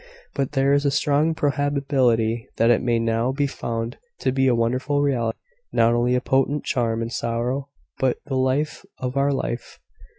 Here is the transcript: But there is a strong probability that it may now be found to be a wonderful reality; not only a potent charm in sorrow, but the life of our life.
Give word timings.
But 0.33 0.53
there 0.53 0.73
is 0.73 0.83
a 0.83 0.89
strong 0.89 1.35
probability 1.35 2.47
that 2.57 2.71
it 2.71 2.81
may 2.81 2.97
now 2.97 3.31
be 3.31 3.45
found 3.45 3.99
to 4.21 4.31
be 4.31 4.47
a 4.47 4.55
wonderful 4.55 5.03
reality; 5.03 5.37
not 5.71 5.93
only 5.93 6.15
a 6.15 6.21
potent 6.21 6.63
charm 6.63 7.03
in 7.03 7.11
sorrow, 7.11 7.69
but 7.99 8.17
the 8.25 8.33
life 8.35 8.83
of 8.97 9.15
our 9.15 9.31
life. 9.31 9.77